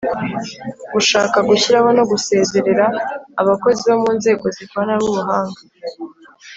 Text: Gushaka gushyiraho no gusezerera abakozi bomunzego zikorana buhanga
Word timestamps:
Gushaka 0.93 1.37
gushyiraho 1.49 1.89
no 1.97 2.03
gusezerera 2.11 2.85
abakozi 3.41 3.81
bomunzego 3.93 4.45
zikorana 4.55 4.95
buhanga 5.15 5.61